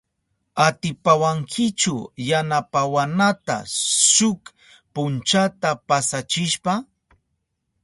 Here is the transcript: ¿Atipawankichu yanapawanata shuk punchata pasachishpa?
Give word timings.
¿Atipawankichu 0.65 1.95
yanapawanata 2.29 3.55
shuk 4.11 4.41
punchata 4.93 5.69
pasachishpa? 5.87 6.73